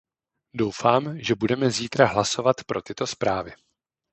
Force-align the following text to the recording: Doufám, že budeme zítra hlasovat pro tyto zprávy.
Doufám, 0.53 1.17
že 1.19 1.35
budeme 1.35 1.71
zítra 1.71 2.05
hlasovat 2.07 2.63
pro 2.63 2.81
tyto 2.81 3.07
zprávy. 3.07 3.53